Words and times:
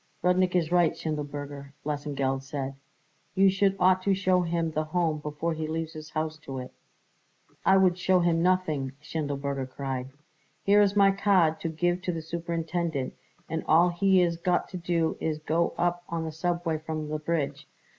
"Rudnik 0.23 0.55
is 0.55 0.71
right, 0.71 0.93
Schindelberger," 0.97 1.73
Lesengeld 1.85 2.41
said; 2.41 2.73
"you 3.35 3.51
should 3.51 3.75
ought 3.79 4.01
to 4.01 4.15
show 4.15 4.41
him 4.41 4.71
the 4.71 4.85
Home 4.85 5.19
before 5.19 5.53
he 5.53 5.67
leaves 5.67 5.93
his 5.93 6.09
house 6.09 6.39
to 6.39 6.57
it." 6.57 6.71
"I 7.67 7.77
would 7.77 7.99
show 7.99 8.19
him 8.21 8.41
nothing," 8.41 8.93
Schindelberger 8.99 9.67
cried. 9.69 10.09
"Here 10.63 10.81
is 10.81 10.95
my 10.95 11.11
card 11.11 11.59
to 11.59 11.69
give 11.69 12.01
to 12.01 12.11
the 12.11 12.23
superintendent, 12.23 13.13
and 13.47 13.63
all 13.67 13.89
he 13.89 14.23
is 14.23 14.37
got 14.37 14.67
to 14.69 14.77
do 14.77 15.17
is 15.19 15.37
to 15.37 15.45
go 15.45 15.75
up 15.77 16.03
on 16.09 16.23
the 16.25 16.31
subway 16.31 16.79
from 16.79 17.07
the 17.09 17.19
bridge. 17.19 17.67